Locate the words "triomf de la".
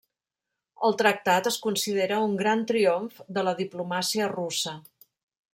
2.73-3.57